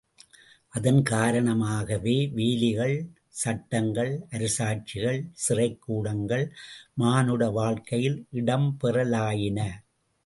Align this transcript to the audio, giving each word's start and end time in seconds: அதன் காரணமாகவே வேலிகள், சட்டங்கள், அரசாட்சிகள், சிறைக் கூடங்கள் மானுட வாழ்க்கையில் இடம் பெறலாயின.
அதன் 0.69 1.01
காரணமாகவே 1.01 2.27
வேலிகள், 2.27 2.95
சட்டங்கள், 3.27 4.25
அரசாட்சிகள், 4.29 5.27
சிறைக் 5.33 5.81
கூடங்கள் 5.81 6.51
மானுட 6.93 7.49
வாழ்க்கையில் 7.49 8.27
இடம் 8.31 8.77
பெறலாயின. 8.83 9.59